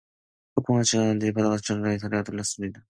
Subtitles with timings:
[0.55, 2.81] 폭풍우가 지나간 뒤의 바다 같은 정적이 다리가 떨렸으리라.